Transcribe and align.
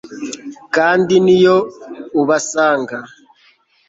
Kandi 0.75 1.13
niyo 1.25 1.57
ubasanga 2.21 2.97